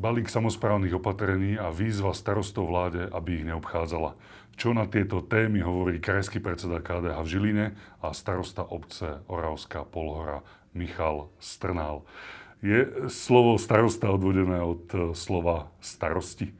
[0.00, 4.16] balík samozprávnych opatrení a výzva starostov vláde, aby ich neobchádzala.
[4.56, 7.66] Čo na tieto témy hovorí krajský predseda KDH v Žiline
[8.00, 10.40] a starosta obce Oravská Polhora
[10.72, 12.08] Michal Strnál.
[12.64, 16.52] Je slovo starosta odvodené od e, slova starosti?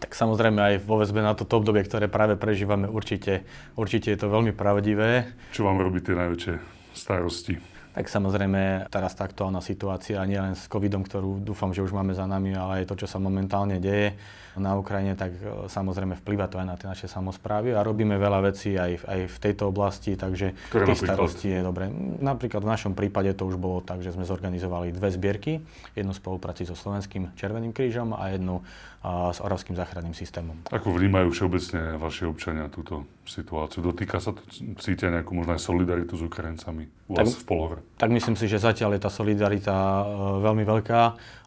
[0.00, 3.44] Tak samozrejme aj vo väzbe na toto obdobie, ktoré práve prežívame, určite,
[3.76, 5.32] určite je to veľmi pravdivé.
[5.52, 6.54] Čo vám robí tie najväčšie
[6.92, 7.79] starosti?
[7.90, 12.14] Tak samozrejme, teraz tá aktuálna situácia, nie len s covidom, ktorú dúfam, že už máme
[12.14, 14.14] za nami, ale aj to, čo sa momentálne deje
[14.60, 18.52] na Ukrajine, tak e, samozrejme vplyva to aj na tie naše samozprávy a robíme veľa
[18.52, 21.88] vecí aj, aj v tejto oblasti, takže Ktoré tých starostí je dobre.
[22.20, 25.52] Napríklad v našom prípade to už bolo tak, že sme zorganizovali dve zbierky,
[25.96, 28.60] jednu spolupráci so Slovenským Červeným krížom a jednu
[29.00, 30.60] a, s Oravským záchranným systémom.
[30.68, 33.80] Ako vnímajú všeobecne vaši občania túto situáciu?
[33.80, 34.44] Dotýka sa to,
[34.76, 37.80] cítia nejakú možno aj solidaritu s Ukrajincami u Tak- vás v Polhore?
[37.96, 40.04] Tak myslím si, že zatiaľ je tá solidarita e,
[40.44, 41.00] veľmi veľká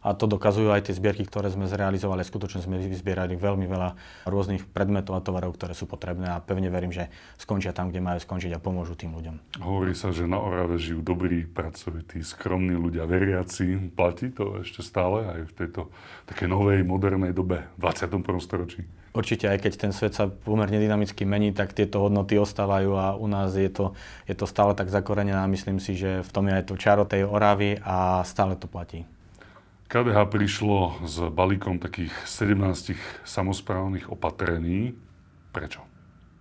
[0.04, 2.26] a to dokazujú aj tie zbierky, ktoré sme zrealizovali.
[2.26, 3.90] Skutočne sme vyzbierali veľmi veľa
[4.24, 8.16] rôznych predmetov a tovarov, ktoré sú potrebné a pevne verím, že skončia tam, kde majú
[8.16, 9.60] skončiť a pomôžu tým ľuďom.
[9.60, 13.92] Hovorí sa, že na Orave žijú dobrí, pracovití, skromní ľudia, veriaci.
[13.92, 15.92] Platí to ešte stále aj v tejto
[16.24, 18.24] takej novej, modernej dobe, v 21.
[18.40, 18.88] storočí?
[19.12, 23.28] Určite, aj keď ten svet sa pomerne dynamicky mení, tak tieto hodnoty ostávajú a u
[23.28, 23.92] nás je to,
[24.26, 27.06] je to stále tak zakorenené a myslím si, že v tom je aj to čaro
[27.06, 29.06] tej Oravy a stále to platí.
[29.94, 34.90] KDH prišlo s balíkom takých 17 samozprávnych opatrení.
[35.54, 35.93] Prečo?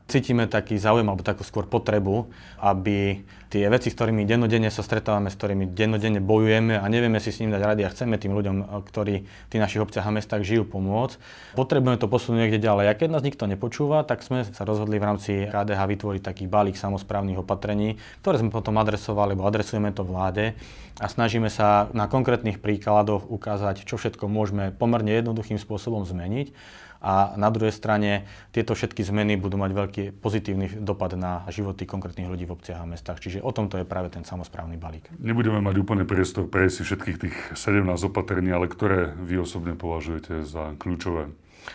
[0.03, 2.27] Cítime taký záujem alebo takú skôr potrebu,
[2.59, 7.31] aby tie veci, s ktorými dennodenne sa stretávame, s ktorými dennodenne bojujeme a nevieme si
[7.31, 10.43] s ním dať rady a chceme tým ľuďom, ktorí v tých našich obciach a mestách
[10.43, 11.15] žijú, pomôcť.
[11.55, 12.85] Potrebujeme to posunúť niekde ďalej.
[12.91, 16.75] A keď nás nikto nepočúva, tak sme sa rozhodli v rámci KDH vytvoriť taký balík
[16.75, 20.51] samozprávnych opatrení, ktoré sme potom adresovali, alebo adresujeme to vláde
[20.99, 26.53] a snažíme sa na konkrétnych príkladoch ukázať, čo všetko môžeme pomerne jednoduchým spôsobom zmeniť
[27.03, 28.23] a na druhej strane
[28.55, 32.87] tieto všetky zmeny budú mať veľký pozitívny dopad na životy konkrétnych ľudí v obciach a
[32.87, 33.19] mestách.
[33.19, 35.11] Čiže o tomto je práve ten samozprávny balík.
[35.19, 40.47] Nebudeme mať úplne priestor prejsť si všetkých tých 17 opatrení, ale ktoré vy osobne považujete
[40.47, 41.27] za kľúčové?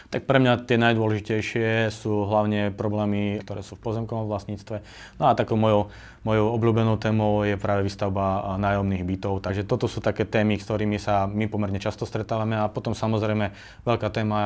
[0.08, 4.80] Tak pre mňa tie najdôležitejšie sú hlavne problémy, ktoré sú v pozemkovom vlastníctve.
[5.20, 5.92] No a takou mojou,
[6.24, 9.44] mojou obľúbenou témou je práve výstavba nájomných bytov.
[9.44, 12.56] Takže toto sú také témy, s ktorými sa my pomerne často stretávame.
[12.56, 13.52] A potom samozrejme
[13.84, 14.40] veľká téma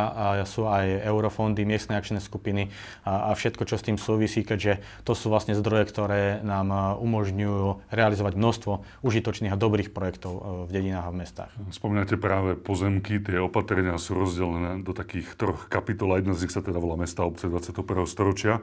[0.46, 2.70] sú aj eurofondy, miestne akčné skupiny
[3.06, 7.90] a, a všetko, čo s tým súvisí, keďže to sú vlastne zdroje, ktoré nám umožňujú
[7.90, 11.52] realizovať množstvo užitočných a dobrých projektov v dedinách a v mestách.
[11.72, 16.54] Spomínate práve pozemky, tie opatrenia sú rozdelené do takých troch kapitol, a jedna z nich
[16.54, 17.84] sa teda volá Mesta obce 21.
[18.08, 18.60] storočia.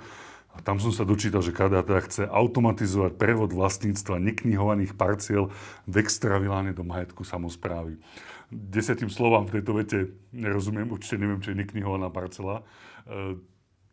[0.50, 5.54] A tam som sa dočítal, že KDA teda chce automatizovať prevod vlastníctva neknihovaných parciel
[5.86, 8.02] v extraviláne do majetku samozprávy.
[8.50, 10.00] Desiatým slovám v tejto vete
[10.34, 12.66] nerozumiem, určite neviem, čo je neknihovaná parcela.
[13.06, 13.38] E,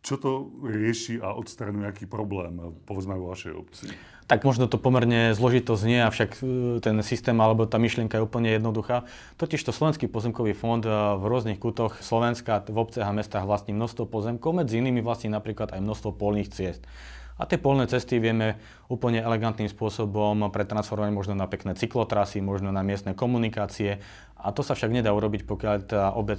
[0.00, 0.32] Čo to
[0.62, 2.56] rieši a odstraňuje aký problém,
[2.86, 3.90] povedzme vo vašej obci?
[4.26, 8.50] Tak možno to pomerne zložito znie, avšak e, ten systém alebo tá myšlienka je úplne
[8.58, 9.06] jednoduchá.
[9.38, 13.70] Totiž to Slovenský pozemkový fond e, v rôznych kútoch Slovenska, v obciach a mestách vlastní
[13.78, 16.82] množstvo pozemkov, medzi inými vlastní napríklad aj množstvo polných ciest.
[17.38, 22.86] A tie polné cesty vieme úplne elegantným spôsobom pretransformovať možno na pekné cyklotrasy, možno na
[22.86, 23.98] miestne komunikácie.
[24.36, 26.38] A to sa však nedá urobiť, pokiaľ tá obec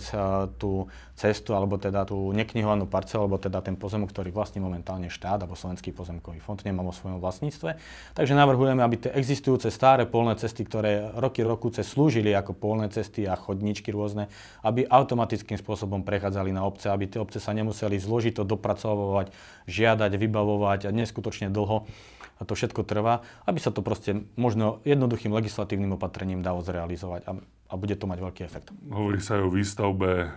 [0.62, 0.88] tú
[1.18, 5.58] cestu, alebo teda tú neknihovanú parcelu, alebo teda ten pozemok, ktorý vlastní momentálne štát, alebo
[5.58, 7.76] Slovenský pozemkový fond, nemá vo svojom vlastníctve.
[8.14, 13.26] Takže navrhujeme, aby tie existujúce staré polné cesty, ktoré roky rokuce slúžili ako polné cesty
[13.26, 14.30] a chodníčky rôzne,
[14.62, 19.34] aby automatickým spôsobom prechádzali na obce, aby tie obce sa nemuseli zložito dopracovať,
[19.66, 21.90] žiadať, vybavovať a neskutočne dlho
[22.38, 27.32] a to všetko trvá, aby sa to proste možno jednoduchým legislatívnym opatrením dalo zrealizovať a,
[27.42, 28.70] a bude to mať veľký efekt.
[28.88, 30.28] Hovorí sa aj o výstavbe e,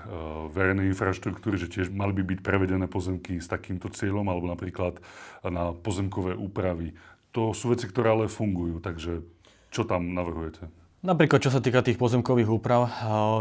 [0.50, 4.98] verejnej infraštruktúry, že tiež mali by byť prevedené pozemky s takýmto cieľom, alebo napríklad
[5.44, 6.96] na pozemkové úpravy.
[7.36, 9.22] To sú veci, ktoré ale fungujú, takže
[9.70, 10.79] čo tam navrhujete?
[11.00, 12.92] Napríklad, čo sa týka tých pozemkových úprav, eh,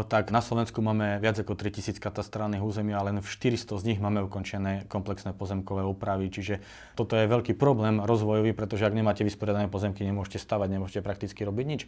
[0.08, 4.00] tak na Slovensku máme viac ako 3000 katastrálnych území a len v 400 z nich
[4.00, 6.32] máme ukončené komplexné pozemkové úpravy.
[6.32, 6.64] Čiže
[6.96, 11.66] toto je veľký problém rozvojový, pretože ak nemáte vysporiadané pozemky, nemôžete stavať, nemôžete prakticky robiť
[11.68, 11.82] nič.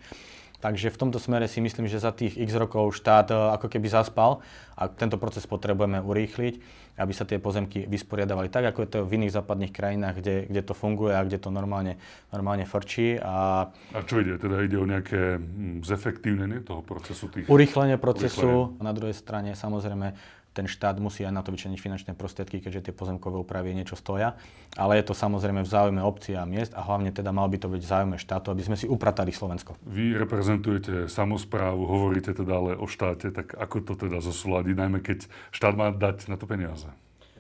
[0.63, 3.91] Takže v tomto smere si myslím, že za tých x rokov štát eh, ako keby
[3.91, 4.39] zaspal
[4.79, 9.17] a tento proces potrebujeme urýchliť aby sa tie pozemky vysporiadavali tak, ako je to v
[9.17, 11.97] iných západných krajinách, kde, kde to funguje a kde to normálne,
[12.29, 13.17] normálne frčí.
[13.17, 14.37] A, a čo ide?
[14.37, 15.41] Teda ide o nejaké
[15.81, 17.33] zefektívnenie toho procesu?
[17.33, 17.49] Tých...
[17.49, 18.77] Urýchlenie procesu.
[18.77, 18.85] Urýchlenie.
[18.85, 20.13] Na druhej strane samozrejme
[20.53, 24.37] ten štát musí aj na to vyčleniť finančné prostriedky, keďže tie pozemkové úpravy niečo stoja.
[24.77, 27.69] Ale je to samozrejme v záujme obcí a miest a hlavne teda mal by to
[27.73, 29.81] byť v záujme štátu, aby sme si upratali Slovensko.
[29.89, 35.27] Vy reprezentujete samozprávu, hovoríte teda ale o štáte, tak ako to teda zosúľadiť, najmä keď
[35.51, 36.89] štát má dať na to peniaze?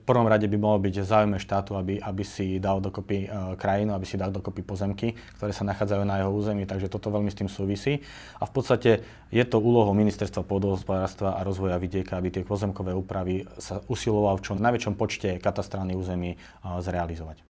[0.02, 3.94] V prvom rade by mohlo byť záujme štátu, aby, aby si dal dokopy e, krajinu,
[3.94, 7.38] aby si dal dokopy pozemky, ktoré sa nachádzajú na jeho území, takže toto veľmi s
[7.38, 8.02] tým súvisí.
[8.42, 13.46] A v podstate je to úlohou Ministerstva pôdohospodárstva a rozvoja vidieka, aby tie pozemkové úpravy
[13.62, 16.36] sa usiloval v čo najväčšom počte katastrálnych území e,
[16.82, 17.51] zrealizovať.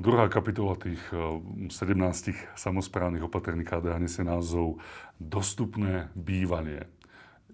[0.00, 1.76] Druhá kapitola tých 17
[2.32, 4.80] eh, samozprávnych opatrení KDH nesie názov
[5.20, 6.88] Dostupné bývanie.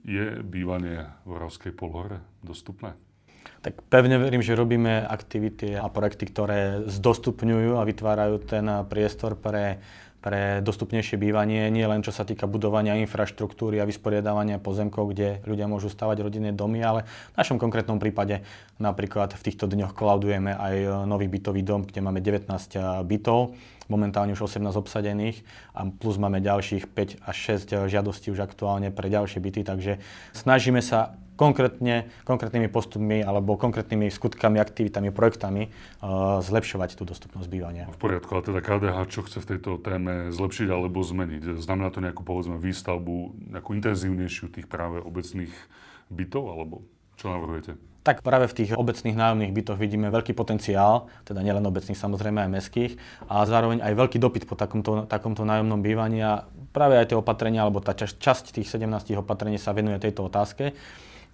[0.06, 2.94] Je bývanie v Oravskej polhore dostupné?
[3.66, 9.82] Tak pevne verím, že robíme aktivity a projekty, ktoré zdostupňujú a vytvárajú ten priestor pre
[10.26, 15.70] pre dostupnejšie bývanie, nie len čo sa týka budovania infraštruktúry a vysporiadávania pozemkov, kde ľudia
[15.70, 18.42] môžu stavať rodinné domy, ale v našom konkrétnom prípade
[18.82, 22.50] napríklad v týchto dňoch klaudujeme aj nový bytový dom, kde máme 19
[23.06, 23.54] bytov,
[23.86, 25.46] momentálne už 18 obsadených
[25.78, 30.02] a plus máme ďalších 5 až 6 žiadostí už aktuálne pre ďalšie byty, takže
[30.34, 37.84] snažíme sa konkrétne, konkrétnymi postupmi alebo konkrétnymi skutkami, aktivitami, projektami uh, zlepšovať tú dostupnosť bývania.
[37.92, 41.60] V poriadku, ale teda KDH čo chce v tejto téme zlepšiť alebo zmeniť?
[41.60, 45.52] Znamená to nejakú povedzme výstavbu, nejakú intenzívnejšiu tých práve obecných
[46.10, 46.82] bytov alebo
[47.16, 47.76] čo navrhujete?
[48.06, 52.50] Tak práve v tých obecných nájomných bytoch vidíme veľký potenciál, teda nielen obecných, samozrejme aj
[52.54, 52.92] mestských,
[53.26, 57.66] a zároveň aj veľký dopyt po takomto, takomto nájomnom bývaní a práve aj tie opatrenia,
[57.66, 60.70] alebo tá časť, časť tých 17 opatrení sa venuje tejto otázke.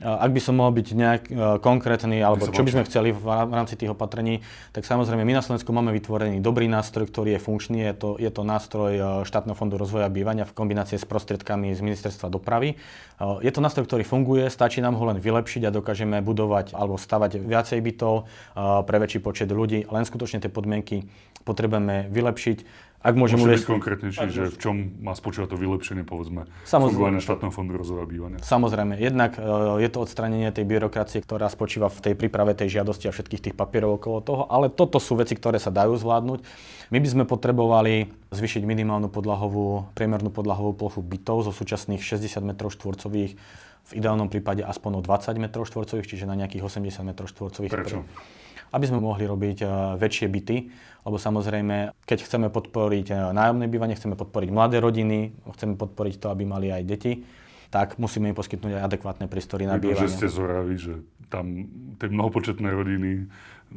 [0.02, 1.32] Ak by som mohol byť nejak e,
[1.62, 4.42] konkrétny, alebo čo by sme chceli v rámci tých opatrení,
[4.74, 7.78] tak samozrejme my na Slovensku máme vytvorený dobrý nástroj, ktorý je funkčný.
[7.86, 11.80] Je to, je to nástroj e, štátneho fondu rozvoja bývania v kombinácii s prostriedkami z
[11.86, 12.74] ministerstva dopravy.
[12.74, 12.76] E,
[13.46, 17.38] je to nástroj, ktorý funguje, stačí nám ho len vylepšiť a dokážeme budovať alebo stavať
[17.38, 18.26] viacej bytov
[18.58, 19.86] pre väčší počet ľudí.
[19.86, 21.06] Len skutočne tie podmienky
[21.46, 26.46] potrebujeme vylepšiť ak môžem Môže byť konkrétnejší, že v čom má spočívať to vylepšenie, povedzme,
[26.62, 28.38] fungovania štátneho fondu rozvoja bývania?
[28.38, 28.94] Samozrejme.
[28.94, 29.42] Jednak e,
[29.82, 33.54] je to odstranenie tej byrokracie, ktorá spočíva v tej príprave tej žiadosti a všetkých tých
[33.58, 36.46] papierov okolo toho, ale toto sú veci, ktoré sa dajú zvládnuť.
[36.94, 42.54] My by sme potrebovali zvyšiť minimálnu podlahovú, priemernú podlahovú plochu bytov zo súčasných 60 m
[42.54, 43.34] štvorcových
[43.82, 47.72] v ideálnom prípade aspoň o 20 m štvorcových, čiže na nejakých 80 m štvorcových.
[47.74, 48.06] Prečo?
[48.72, 49.66] Aby sme mohli robiť e,
[50.00, 50.56] väčšie byty,
[51.04, 56.26] lebo samozrejme, keď chceme podporiť e, nájomné bývanie, chceme podporiť mladé rodiny, chceme podporiť to,
[56.32, 57.12] aby mali aj deti,
[57.72, 60.08] tak musíme im poskytnúť aj adekvátne priestory na bývanie.
[60.08, 61.00] že ste zoraví, že
[61.32, 63.28] tam tie mnohopočetné rodiny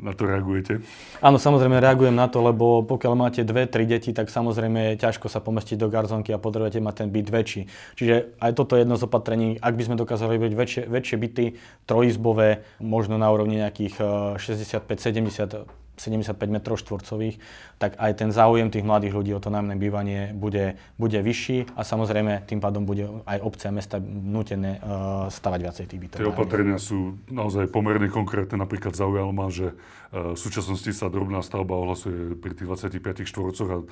[0.01, 0.83] na to reagujete?
[1.23, 5.31] Áno, samozrejme reagujem na to, lebo pokiaľ máte dve, tri deti, tak samozrejme je ťažko
[5.31, 7.61] sa pomestiť do garzonky a potrebujete mať ten byt väčší.
[7.95, 11.45] Čiže aj toto je jedno z opatrení, ak by sme dokázali robiť väčšie, väčšie byty,
[11.87, 14.01] trojizbové, možno na úrovni nejakých
[14.37, 17.35] 65-70 eh, 75 m štvorcových,
[17.79, 21.81] tak aj ten záujem tých mladých ľudí o to nájomné bývanie bude, bude vyšší a
[21.83, 26.19] samozrejme tým pádom bude aj obce a mesta nutené uh, stavať viacej tých bytov.
[26.19, 28.59] Tie opatrenia sú naozaj pomerne konkrétne.
[28.59, 33.69] Napríklad zaujalo ma, že uh, v súčasnosti sa drobná stavba ohlasuje pri tých 25 štvorcoch
[33.71, 33.87] a uh,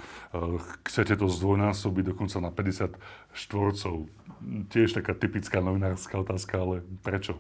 [0.88, 2.96] chcete to zdvojnásobiť dokonca na 50
[3.36, 4.12] štvorcov.
[4.72, 7.40] Tiež taká typická novinárska otázka, ale prečo?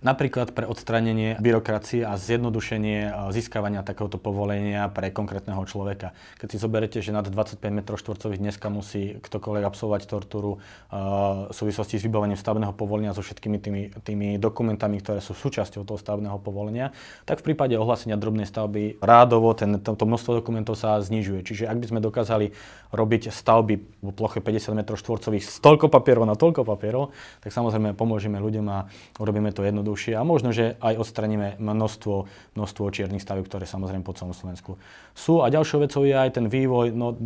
[0.00, 6.16] Napríklad pre odstránenie byrokracie a zjednodušenie e, získavania takéhoto povolenia pre konkrétneho človeka.
[6.40, 11.54] Keď si zoberete, že nad 25 m štvorcových dneska musí ktokoľvek absolvovať tortúru uh, v
[11.54, 16.40] súvislosti s vybavením stavebného povolenia so všetkými tými, tými dokumentami, ktoré sú súčasťou toho stavebného
[16.40, 16.96] povolenia,
[17.28, 21.44] tak v prípade ohlásenia drobnej stavby rádovo ten, to, to množstvo dokumentov sa znižuje.
[21.44, 22.56] Čiže ak by sme dokázali
[22.88, 27.12] robiť stavby v ploche 50 m štvorcových z toľko papierov na toľko papierov,
[27.44, 28.88] tak samozrejme pomôžeme ľuďom a
[29.20, 34.06] urobíme to jednoducho jednoduchšie a možno, že aj odstraníme množstvo, množstvo čiernych stavieb, ktoré samozrejme
[34.06, 34.78] po celom Slovensku
[35.18, 35.42] sú.
[35.42, 37.18] A ďalšou vecou je aj ten vývoj, no,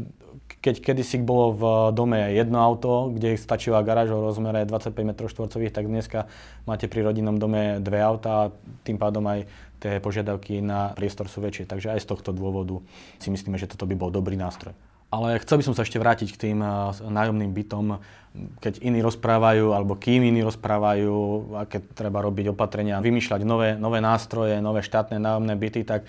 [0.64, 5.73] keď kedysi bolo v dome jedno auto, kde stačila garáž o rozmere 25 m štvorcových,
[5.76, 6.25] tak dneska
[6.64, 9.44] máte pri rodinnom dome dve auta a tým pádom aj
[9.85, 11.68] tie požiadavky na priestor sú väčšie.
[11.68, 12.80] Takže aj z tohto dôvodu
[13.21, 14.73] si myslíme, že toto by bol dobrý nástroj.
[15.12, 16.70] Ale chcel by som sa ešte vrátiť k tým eh,
[17.04, 17.99] nájomným bytom,
[18.58, 21.14] keď iní rozprávajú, alebo kým iní rozprávajú,
[21.54, 26.02] aké treba robiť opatrenia, vymýšľať nové, nové nástroje, nové štátne nájomné byty, tak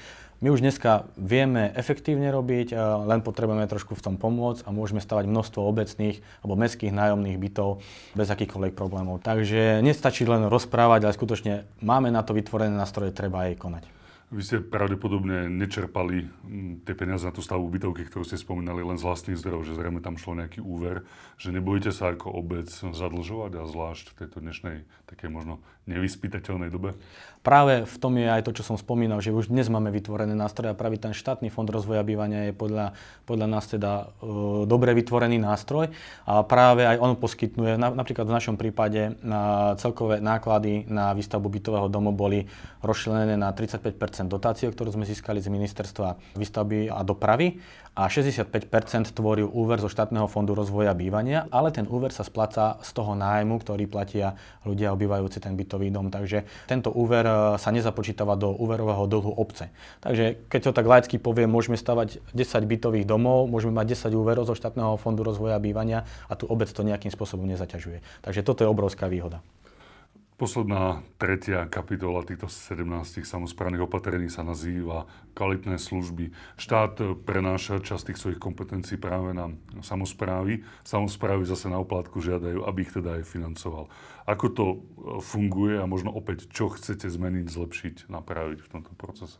[0.43, 4.99] my už dneska vieme efektívne robiť, eh, len potrebujeme trošku v tom pomôcť a môžeme
[4.99, 7.85] stavať množstvo obecných alebo mestských nájomných bytov
[8.17, 9.23] bez akýchkoľvek problémov.
[9.23, 13.94] Takže nestačí len rozprávať, ale skutočne máme na to vytvorené nástroje, treba aj konať.
[14.33, 18.97] Vy ste pravdepodobne nečerpali mm, tie peniaze na tú stavbu bytovky, ktorú ste spomínali, len
[18.97, 21.05] z vlastných zdrojov, že zrejme tam šlo nejaký úver,
[21.37, 26.97] že nebojíte sa ako obec zadlžovať a zvlášť v tejto dnešnej takej možno nevyspytateľnej dobe?
[27.45, 30.73] Práve v tom je aj to, čo som spomínal, že už dnes máme vytvorené nástroje
[30.73, 32.97] a práve ten štátny fond rozvoja bývania je podľa,
[33.29, 35.93] podľa nás teda e, dobre vytvorený nástroj
[36.25, 41.45] a práve aj on poskytuje, na, napríklad v našom prípade na celkové náklady na výstavbu
[41.45, 42.49] bytového domu boli
[42.81, 47.59] rozšlenené na 35 dotácie, ktorú sme získali z ministerstva výstavby a dopravy
[47.95, 52.91] a 65% tvoril úver zo štátneho fondu rozvoja bývania, ale ten úver sa spláca z
[52.91, 54.35] toho nájmu, ktorý platia
[54.67, 56.11] ľudia obývajúci ten bytový dom.
[56.11, 59.71] Takže tento úver e, sa nezapočítava do úverového dlhu obce.
[60.03, 64.43] Takže keď to tak laicky poviem, môžeme stavať 10 bytových domov, môžeme mať 10 úverov
[64.43, 68.03] zo štátneho fondu rozvoja bývania a tu obec to nejakým spôsobom nezaťažuje.
[68.27, 69.39] Takže toto je obrovská výhoda.
[70.35, 76.35] Posledná tretia kapitola týchto 17 samozprávnych opatrení sa nazýva kvalitné služby.
[76.59, 80.67] Štát prenáša časť tých svojich kompetencií práve na samozprávy.
[80.83, 83.87] Samozprávy zase na oplátku žiadajú, aby ich teda aj financoval.
[84.27, 84.77] Ako to e,
[85.23, 89.39] funguje a možno opäť, čo chcete zmeniť, zlepšiť, napraviť v tomto procese?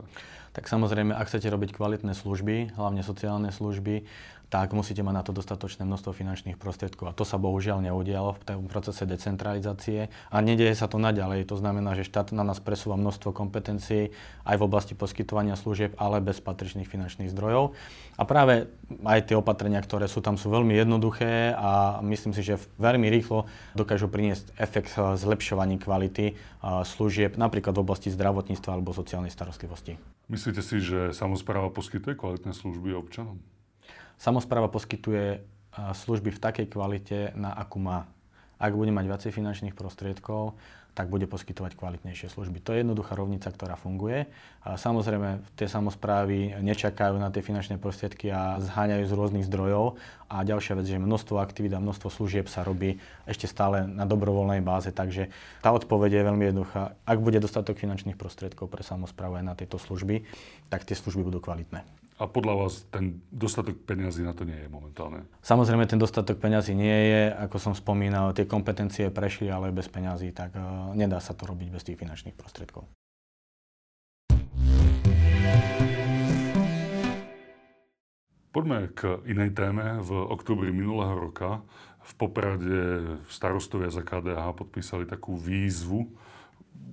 [0.56, 4.08] Tak samozrejme, ak chcete robiť kvalitné služby, hlavne sociálne služby,
[4.50, 7.12] tak musíte mať na to dostatočné množstvo finančných prostriedkov.
[7.12, 11.50] A to sa bohužiaľ neudialo v tom procese decentralizácie a nedieje sa to naďalej.
[11.50, 14.14] To znamená, že štát na nás presúva množstvo kompetencií
[14.46, 17.74] aj v oblasti poskytovania služieb, ale bez patričných finančných zdrojov.
[18.16, 18.70] A práve
[19.04, 23.50] aj tie opatrenia, ktoré sú tam, sú veľmi jednoduché a myslím si, že veľmi rýchlo
[23.76, 26.38] dokážu priniesť efekt zlepšovaní kvality
[26.86, 30.00] služieb, napríklad v oblasti zdravotníctva alebo sociálnej starostlivosti.
[30.32, 33.38] Myslíte si, že samozpráva poskytuje kvalitné služby občanom?
[34.18, 35.44] Samozpráva poskytuje
[35.76, 38.08] služby v takej kvalite, na akú má.
[38.56, 40.56] Ak bude mať viacej finančných prostriedkov,
[40.96, 42.64] tak bude poskytovať kvalitnejšie služby.
[42.64, 44.32] To je jednoduchá rovnica, ktorá funguje.
[44.64, 50.00] Samozrejme, tie samozprávy nečakajú na tie finančné prostriedky a zháňajú z rôznych zdrojov.
[50.32, 54.64] A ďalšia vec, že množstvo aktivít a množstvo služieb sa robí ešte stále na dobrovoľnej
[54.64, 54.88] báze.
[54.96, 55.28] Takže
[55.60, 56.96] tá odpoveď je veľmi jednoduchá.
[57.04, 60.24] Ak bude dostatok finančných prostriedkov pre samozprávu aj na tieto služby,
[60.72, 61.84] tak tie služby budú kvalitné.
[62.16, 65.28] A podľa vás ten dostatok peňazí na to nie je momentálne?
[65.44, 67.24] Samozrejme, ten dostatok peňazí nie je.
[67.36, 71.68] Ako som spomínal, tie kompetencie prešli, ale bez peňazí, tak uh, nedá sa to robiť
[71.76, 72.88] bez tých finančných prostriedkov.
[78.56, 80.00] Poďme k inej téme.
[80.00, 81.68] V oktobri minulého roka
[82.00, 82.80] v Poprade
[83.28, 86.08] starostovia za KDH podpísali takú výzvu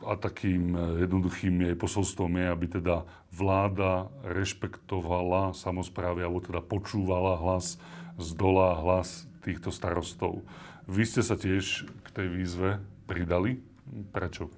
[0.03, 7.39] a takým e, jednoduchým jej posolstvom je, aby teda vláda rešpektovala samozprávy, alebo teda počúvala
[7.39, 7.79] hlas
[8.19, 10.43] z dola, hlas týchto starostov.
[10.91, 13.63] Vy ste sa tiež k tej výzve pridali.
[14.11, 14.49] Prečo?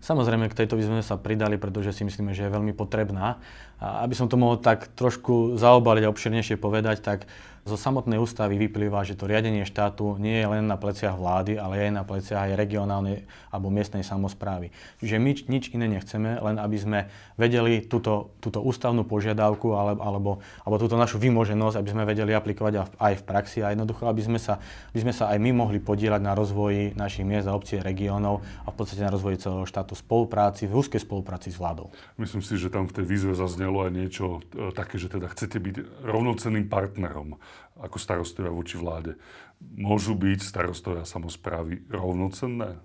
[0.00, 3.36] Samozrejme, k tejto výzve sa pridali, pretože si myslíme, že je veľmi potrebná.
[3.78, 7.28] A aby som to mohol tak trošku zaobaliť a obširnejšie povedať, tak
[7.68, 11.84] zo samotnej ústavy vyplýva, že to riadenie štátu nie je len na pleciach vlády, ale
[11.84, 14.72] je na pleciach aj regionálnej alebo miestnej samozprávy.
[15.04, 16.98] Čiže my nič iné nechceme, len aby sme
[17.36, 20.30] vedeli túto, túto ústavnú požiadavku alebo, alebo,
[20.64, 24.40] alebo túto našu vymoženosť, aby sme vedeli aplikovať aj v praxi a jednoducho, aby sme,
[24.40, 24.56] sa,
[24.96, 28.68] aby sme sa aj my mohli podielať na rozvoji našich miest a obcí regiónov a
[28.72, 31.92] v podstate na rozvoji celého štátu spolupráci, v úzkej spolupráci s vládou.
[32.16, 35.56] Myslím si, že tam v tej výzve zaznelo aj niečo e, také, že teda chcete
[35.58, 37.40] byť rovnocenným partnerom
[37.78, 39.14] ako starostovia voči vláde.
[39.58, 42.78] Môžu byť starostovia samozprávy rovnocenné?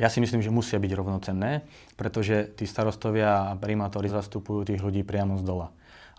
[0.00, 1.66] Ja si myslím, že musia byť rovnocenné,
[2.00, 5.68] pretože tí starostovia a primátori zastupujú tých ľudí priamo z dola.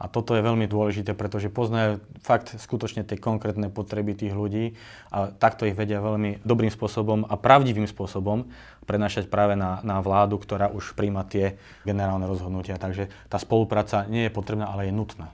[0.01, 4.73] A toto je veľmi dôležité, pretože poznajú fakt skutočne tie konkrétne potreby tých ľudí
[5.13, 8.49] a takto ich vedia veľmi dobrým spôsobom a pravdivým spôsobom
[8.89, 12.81] prenašať práve na, na vládu, ktorá už príjma tie generálne rozhodnutia.
[12.81, 15.29] Takže tá spolupráca nie je potrebná, ale je nutná.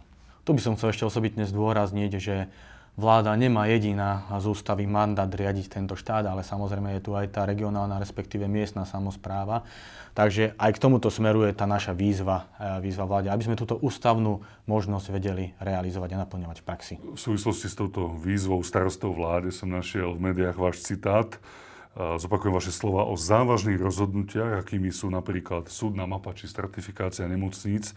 [0.47, 2.47] Tu by som chcel ešte osobitne zdôrazniť, že
[2.95, 7.43] vláda nemá jediná z ústavy mandát riadiť tento štát, ale samozrejme je tu aj tá
[7.43, 9.67] regionálna, respektíve miestna samozpráva.
[10.15, 14.39] Takže aj k tomuto smeruje tá naša výzva, e, výzva vláde, aby sme túto ústavnú
[14.65, 16.95] možnosť vedeli realizovať a naplňovať v praxi.
[16.97, 21.37] V súvislosti s touto výzvou starostov vláde som našiel v médiách váš citát.
[21.37, 27.91] E, zopakujem vaše slova o závažných rozhodnutiach, akými sú napríklad súdna mapa či stratifikácia nemocníc,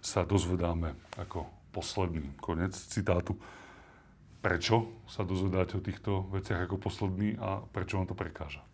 [0.00, 2.32] sa dozvedáme ako posledný.
[2.40, 3.36] Konec citátu.
[4.40, 8.64] Prečo sa dozvedáte o týchto veciach ako posledný a prečo vám to prekáža?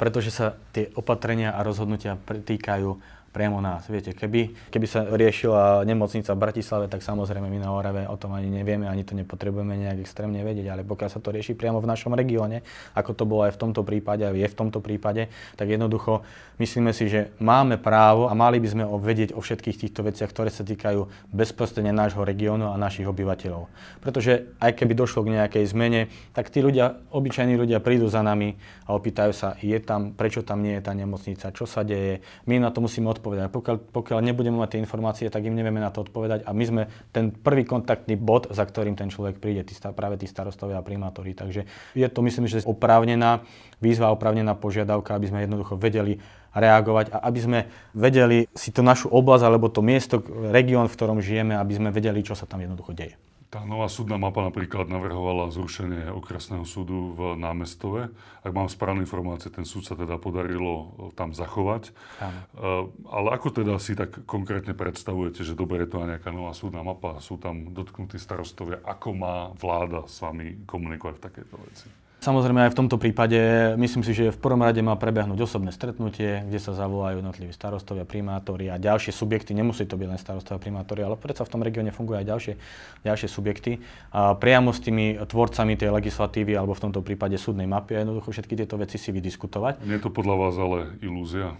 [0.00, 2.96] Pretože sa tie opatrenia a rozhodnutia týkajú
[3.32, 3.88] priamo nás.
[3.88, 8.36] Viete, keby, keby sa riešila nemocnica v Bratislave, tak samozrejme my na Orave o tom
[8.36, 11.88] ani nevieme, ani to nepotrebujeme nejak extrémne vedieť, ale pokiaľ sa to rieši priamo v
[11.88, 12.60] našom regióne,
[12.92, 16.20] ako to bolo aj v tomto prípade, a je v tomto prípade, tak jednoducho
[16.60, 20.52] myslíme si, že máme právo a mali by sme vedieť o všetkých týchto veciach, ktoré
[20.52, 23.72] sa týkajú bezprostredne nášho regiónu a našich obyvateľov.
[24.04, 28.60] Pretože aj keby došlo k nejakej zmene, tak tí ľudia, obyčajní ľudia prídu za nami
[28.84, 32.20] a opýtajú sa, je tam, prečo tam nie je tá nemocnica, čo sa deje.
[32.44, 33.21] My na to musíme odpovedať.
[33.22, 36.82] Pokiaľ, pokiaľ nebudeme mať tie informácie, tak im nevieme na to odpovedať a my sme
[37.14, 41.32] ten prvý kontaktný bod, za ktorým ten človek príde, tí, práve tí starostovia a primátori.
[41.32, 41.64] Takže
[41.94, 43.46] je to, myslím, že oprávnená
[43.78, 46.18] výzva, oprávnená požiadavka, aby sme jednoducho vedeli
[46.52, 47.60] reagovať a aby sme
[47.96, 50.20] vedeli si tú našu oblasť alebo to miesto,
[50.52, 53.16] región, v ktorom žijeme, aby sme vedeli, čo sa tam jednoducho deje.
[53.52, 58.08] Tá nová súdna mapa napríklad navrhovala zrušenie okresného súdu v námestove.
[58.40, 61.92] Ak mám správne informácie, ten súd sa teda podarilo e, tam zachovať.
[62.16, 62.38] Áno.
[62.48, 62.68] E,
[63.12, 67.20] ale ako teda si tak konkrétne predstavujete, že dobre je to nejaká nová súdna mapa,
[67.20, 71.86] sú tam dotknutí starostovia, ako má vláda s vami komunikovať v takejto veci?
[72.22, 73.34] Samozrejme aj v tomto prípade
[73.82, 78.06] myslím si, že v prvom rade má prebehnúť osobné stretnutie, kde sa zavolajú jednotliví starostovia,
[78.06, 79.58] primátori a ďalšie subjekty.
[79.58, 82.54] Nemusí to byť len starostovia, primátori, ale predsa v tom regióne fungujú aj ďalšie,
[83.02, 83.82] ďalšie subjekty.
[84.14, 88.30] A priamo s tými tvorcami tej legislatívy alebo v tomto prípade súdnej mapy a jednoducho
[88.30, 89.82] všetky tieto veci si vydiskutovať.
[89.82, 91.58] Nie je to podľa vás ale ilúzia?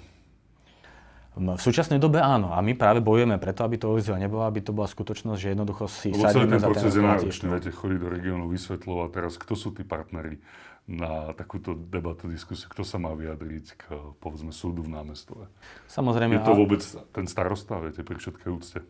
[1.33, 2.53] V súčasnej dobe áno.
[2.53, 5.85] A my práve bojujeme preto, aby to ilúzia nebola, aby to bola skutočnosť, že jednoducho
[5.89, 7.47] si Lebo sadíme za proces je náročný.
[7.49, 10.45] Viete, chodiť do regiónu, vysvetľovať teraz, kto sú tí partnery
[10.85, 13.83] na takúto debatu, diskusiu, kto sa má vyjadriť k,
[14.21, 15.49] povedzme, súdu v námestove.
[15.89, 16.37] Samozrejme.
[16.37, 16.83] Je to vôbec
[17.17, 18.85] ten starosta, viete, pri všetkej úcte?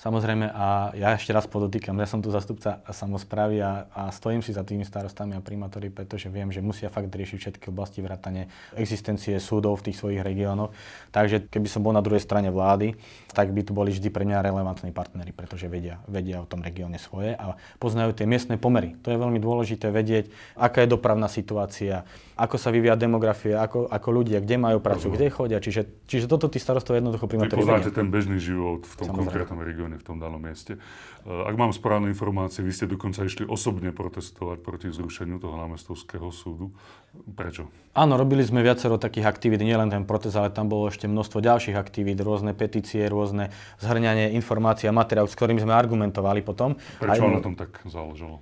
[0.00, 4.56] Samozrejme, a ja ešte raz podotýkam, ja som tu zastupca samozprávy a, a stojím si
[4.56, 8.48] za tými starostami a primátori, pretože viem, že musia fakt riešiť všetky oblasti vrátane
[8.80, 10.72] existencie súdov v tých svojich regiónoch.
[11.12, 12.96] Takže keby som bol na druhej strane vlády,
[13.36, 16.96] tak by tu boli vždy pre mňa relevantní partnery, pretože vedia, vedia o tom regióne
[16.96, 18.96] svoje a poznajú tie miestne pomery.
[19.04, 22.08] To je veľmi dôležité vedieť, aká je dopravná situácia,
[22.40, 25.60] ako sa vyvíja demografia, ako, ako ľudia, kde majú prácu, kde chodia.
[25.60, 29.20] Čiže, čiže toto tí starostov jednoducho primátori Vy poznáte ten bežný život v tom Samozrejme.
[29.28, 30.80] konkrétnom regióne, v tom danom mieste.
[30.80, 36.32] Eh, ak mám správne informácie, vy ste dokonca išli osobne protestovať proti zrušeniu toho námestovského
[36.32, 36.72] súdu.
[37.12, 37.68] Prečo?
[37.92, 41.76] Áno, robili sme viacero takých aktivít, nielen ten protest, ale tam bolo ešte množstvo ďalších
[41.76, 43.52] aktivít, rôzne petície, rôzne
[43.84, 46.80] zhrňanie informácií a materiálov, s ktorými sme argumentovali potom.
[46.96, 47.36] Prečo Aj...
[47.36, 48.40] na tom tak záležalo?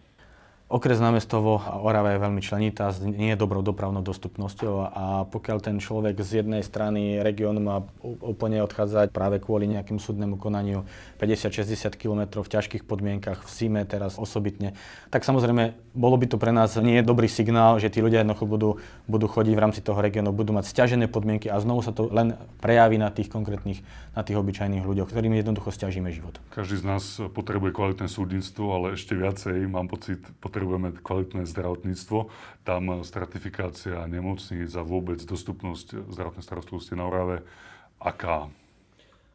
[0.69, 5.81] Okres námestovo a Orava je veľmi členitá, nie je dobrou dopravnou dostupnosťou a pokiaľ ten
[5.81, 10.85] človek z jednej strany regiónu má úplne odchádzať práve kvôli nejakému súdnemu konaniu
[11.25, 14.77] 50-60 km v ťažkých podmienkach v zime teraz osobitne,
[15.09, 18.71] tak samozrejme bolo by to pre nás nie dobrý signál, že tí ľudia jednoducho budú,
[19.09, 22.37] budú chodiť v rámci toho regiónu, budú mať stiažené podmienky a znovu sa to len
[22.61, 23.81] prejaví na tých konkrétnych,
[24.13, 26.37] na tých obyčajných ľuďoch, ktorým jednoducho stiažíme život.
[26.53, 30.21] Každý z nás potrebuje kvalitné súdnictvo, ale ešte viacej mám pocit,
[30.59, 32.35] potrebujeme kvalitné zdravotníctvo.
[32.67, 37.47] Tam stratifikácia nemocníc a vôbec dostupnosť zdravotnej starostlivosti na Orave,
[38.03, 38.51] aká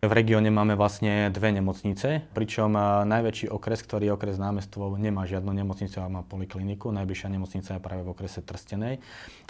[0.04, 2.76] v regióne máme vlastne dve nemocnice, pričom
[3.08, 6.92] najväčší okres, ktorý je okres námestvov, nemá žiadnu nemocnicu, ale má polikliniku.
[6.92, 9.00] Najbližšia nemocnica je práve v okrese Trstenej.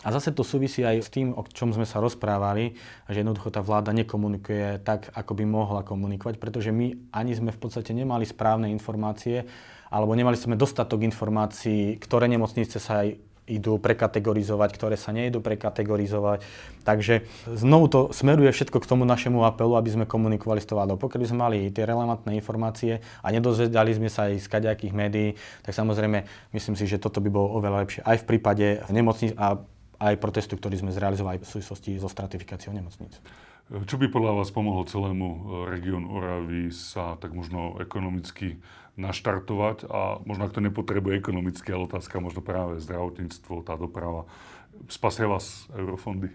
[0.05, 2.77] A zase to súvisí aj s tým, o čom sme sa rozprávali,
[3.09, 7.57] že jednoducho tá vláda nekomunikuje tak, ako by mohla komunikovať, pretože my ani sme v
[7.57, 9.49] podstate nemali správne informácie,
[9.93, 16.41] alebo nemali sme dostatok informácií, ktoré nemocnice sa aj idú prekategorizovať, ktoré sa nejdú prekategorizovať.
[16.87, 20.95] Takže znovu to smeruje všetko k tomu našemu apelu, aby sme komunikovali s tou vládou.
[20.95, 25.75] Pokiaľ sme mali tie relevantné informácie a nedozvedali sme sa aj z kaďakých médií, tak
[25.75, 26.23] samozrejme
[26.55, 29.59] myslím si, že toto by bolo oveľa lepšie aj v prípade nemocníc a
[29.99, 33.19] aj protestu, ktorý sme zrealizovali v súvislosti so stratifikáciou nemocníc.
[33.71, 35.39] Čo by podľa vás pomohlo celému eh,
[35.79, 38.59] regiónu Oravy sa tak možno ekonomicky
[38.99, 44.29] naštartovať a možno ak to nepotrebuje ekonomicky, ale otázka možno práve zdravotníctvo, tá doprava.
[44.91, 46.29] Spasia vás eurofondy?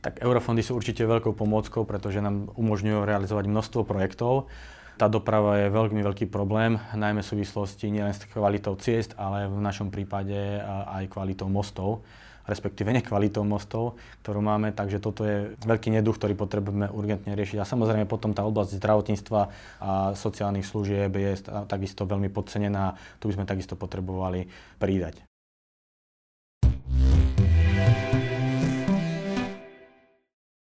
[0.00, 4.48] Tak eurofondy sú určite veľkou pomôckou, pretože nám umožňujú realizovať množstvo projektov.
[4.96, 9.60] Tá doprava je veľmi veľký problém, najmä v súvislosti nielen s kvalitou ciest, ale v
[9.60, 12.06] našom prípade aj kvalitou mostov
[12.46, 17.58] respektíve nekvalitou mostov, ktorú máme, takže toto je veľký neduch, ktorý potrebujeme urgentne riešiť.
[17.60, 19.40] A samozrejme potom tá oblasť zdravotníctva
[19.82, 24.46] a sociálnych služieb je takisto veľmi podcenená, tu by sme takisto potrebovali
[24.78, 25.26] pridať.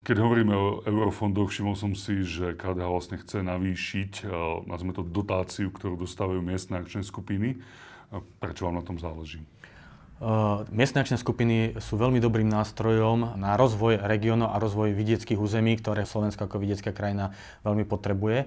[0.03, 4.27] Keď hovoríme o eurofondoch, všimol som si, že KDH vlastne chce navýšiť,
[4.67, 7.63] nazvime to dotáciu, ktorú dostávajú miestne akčné skupiny.
[8.43, 9.47] Prečo vám na tom záleží?
[10.71, 16.07] Miestne akčné skupiny sú veľmi dobrým nástrojom na rozvoj regiónov a rozvoj vidieckých území, ktoré
[16.07, 17.35] Slovensko ako vidiecká krajina
[17.67, 18.47] veľmi potrebuje.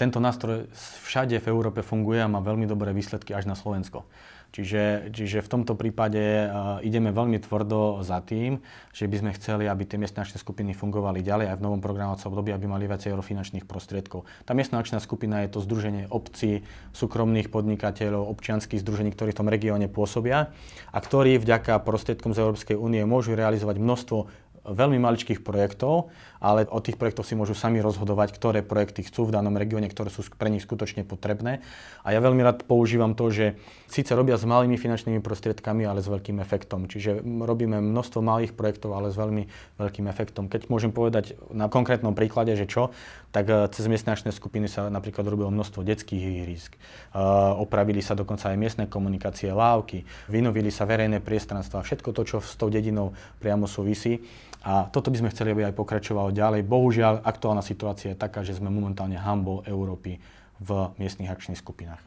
[0.00, 0.72] Tento nástroj
[1.04, 4.08] všade v Európe funguje a má veľmi dobré výsledky až na Slovensko.
[4.50, 8.58] Čiže, čiže v tomto prípade uh, ideme veľmi tvrdo za tým,
[8.90, 12.34] že by sme chceli, aby tie miestne akčné skupiny fungovali ďalej aj v novom programovacom
[12.34, 14.26] období, aby mali viacej eurofinančných prostriedkov.
[14.42, 19.48] Tá miestna akčná skupina je to združenie obcí, súkromných podnikateľov, občianských združení, ktorí v tom
[19.48, 20.50] regióne pôsobia
[20.90, 24.18] a ktorí vďaka prostriedkom z Európskej únie môžu realizovať množstvo
[24.64, 29.34] veľmi maličkých projektov, ale o tých projektoch si môžu sami rozhodovať, ktoré projekty chcú v
[29.36, 31.60] danom regióne, ktoré sú pre nich skutočne potrebné.
[32.04, 36.08] A ja veľmi rád používam to, že síce robia s malými finančnými prostriedkami, ale s
[36.08, 36.88] veľkým efektom.
[36.88, 40.48] Čiže robíme množstvo malých projektov, ale s veľmi veľkým efektom.
[40.48, 42.92] Keď môžem povedať na konkrétnom príklade, že čo,
[43.30, 46.74] tak eh, cez miestne skupiny sa napríklad robilo množstvo detských ihrisk.
[47.10, 52.36] Uh, opravili sa dokonca aj miestne komunikácie, lávky, vynovili sa verejné priestranstva, všetko to, čo
[52.42, 54.22] s tou dedinou priamo súvisí.
[54.60, 56.68] A toto by sme chceli, aby aj pokračovalo ďalej.
[56.68, 60.20] Bohužiaľ, aktuálna situácia je taká, že sme momentálne hambou Európy
[60.60, 62.02] v miestnych akčných skupinách.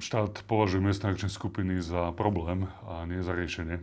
[0.00, 3.80] Štát považuje miestne akčné skupiny za problém a nie za riešenie.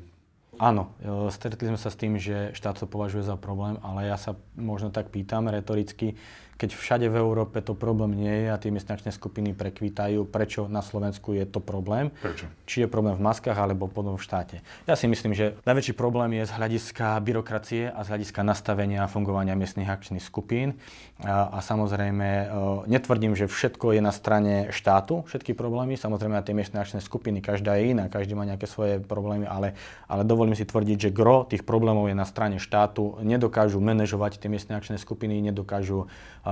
[0.62, 4.14] Áno, e, stretli sme sa s tým, že štát to považuje za problém, ale ja
[4.14, 6.14] sa možno tak pýtam retoricky,
[6.62, 10.86] keď všade v Európe to problém nie je a tie miestnačné skupiny prekvítajú, prečo na
[10.86, 12.14] Slovensku je to problém?
[12.22, 12.46] Prečo?
[12.70, 14.62] Či je problém v maskách alebo potom v štáte.
[14.86, 19.10] Ja si myslím, že najväčší problém je z hľadiska byrokracie a z hľadiska nastavenia a
[19.10, 20.78] fungovania miestnych akčných skupín.
[21.26, 22.46] A, a samozrejme, e,
[22.86, 25.98] netvrdím, že všetko je na strane štátu, všetky problémy.
[25.98, 29.74] Samozrejme, na tie miestne akčné skupiny, každá je iná, každý má nejaké svoje problémy, ale,
[30.06, 33.18] ale dovolím si tvrdiť, že gro tých problémov je na strane štátu.
[33.26, 36.06] Nedokážu manažovať tie miestne akčné skupiny, nedokážu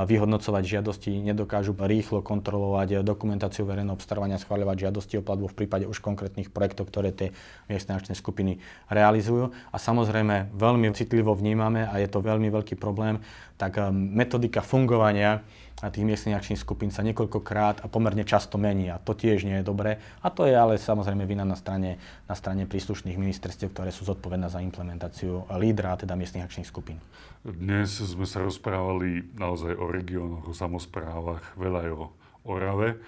[0.06, 6.00] vyhodnocovať žiadosti, nedokážu rýchlo kontrolovať dokumentáciu verejného obstarávania, schváľovať žiadosti o platbu v prípade už
[6.04, 7.34] konkrétnych projektov, ktoré tie
[7.72, 9.56] miestne akčné skupiny realizujú.
[9.74, 13.24] A samozrejme veľmi citlivo vnímame a je to veľmi veľký problém,
[13.60, 15.44] tak metodika fungovania
[15.88, 19.64] tých miestnych akčných skupín sa niekoľkokrát a pomerne často mení a to tiež nie je
[19.64, 20.04] dobré.
[20.20, 21.96] A to je ale samozrejme vina na strane,
[22.28, 27.00] na strane príslušných ministerstiev, ktoré sú zodpovedné za implementáciu lídra, teda miestnych akčných skupín.
[27.48, 32.06] Dnes sme sa rozprávali naozaj o regiónoch, o samozprávach, veľa aj o
[32.44, 33.00] Orave.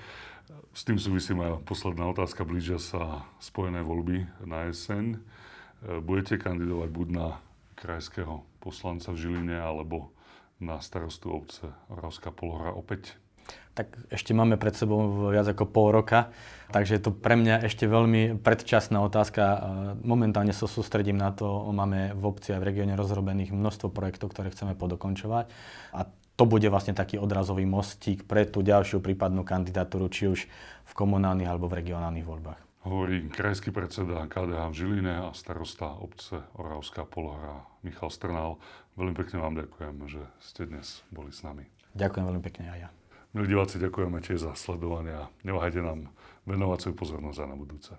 [0.72, 2.48] S tým súvisí moja posledná otázka.
[2.48, 5.20] Blížia sa spojené voľby na jeseň.
[6.08, 7.28] Budete kandidovať buď na
[7.76, 10.16] krajského poslanca v Žiline, alebo
[10.62, 13.18] na starostu obce Oravská Polohra opäť?
[13.74, 16.30] Tak ešte máme pred sebou viac ako pol roka,
[16.72, 19.44] takže je to pre mňa ešte veľmi predčasná otázka.
[20.06, 24.54] Momentálne sa sústredím na to, máme v obci a v regióne rozrobených množstvo projektov, ktoré
[24.54, 25.50] chceme podokončovať
[25.98, 26.08] a
[26.40, 30.40] to bude vlastne taký odrazový mostík pre tú ďalšiu prípadnú kandidatúru, či už
[30.86, 32.71] v komunálnych alebo v regionálnych voľbách.
[32.82, 38.58] Hovorí krajský predseda KDH v Žiline a starosta obce Oravská Polohra Michal Strnál.
[38.98, 41.70] Veľmi pekne vám ďakujem, že ste dnes boli s nami.
[41.94, 42.90] Ďakujem veľmi pekne aj ja.
[43.38, 46.10] Milí diváci, ďakujeme tiež za sledovanie a neváhajte nám
[46.50, 47.94] venovať svoju pozornosť aj na budúce.